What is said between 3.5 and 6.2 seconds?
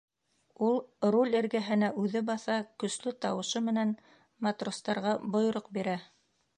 менән матростарға бойороҡ бирә.